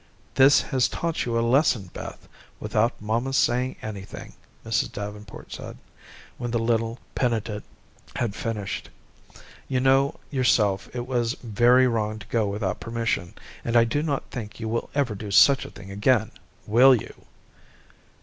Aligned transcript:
"This 0.33 0.61
has 0.63 0.87
taught 0.87 1.25
you 1.27 1.37
a 1.37 1.41
lesson, 1.45 1.91
Beth, 1.93 2.27
without 2.59 2.99
mamma's 2.99 3.37
saying 3.37 3.75
anything," 3.83 4.33
Mrs. 4.65 4.91
Davenport 4.91 5.51
said, 5.53 5.77
when 6.39 6.49
the 6.49 6.57
little 6.57 6.97
penitent 7.13 7.63
had 8.15 8.33
finished. 8.33 8.89
"You 9.67 9.79
know 9.79 10.15
yourself 10.31 10.89
it 10.95 11.05
was 11.05 11.33
very 11.43 11.85
wrong 11.85 12.17
to 12.17 12.25
go 12.29 12.47
without 12.47 12.79
permission, 12.79 13.35
and 13.63 13.77
I 13.77 13.83
do 13.83 14.01
not 14.01 14.25
think 14.31 14.59
you 14.59 14.67
will 14.67 14.89
ever 14.95 15.13
do 15.13 15.29
such 15.29 15.65
a 15.65 15.69
thing 15.69 15.91
again, 15.91 16.31
will 16.65 16.95
you?" 16.95 17.27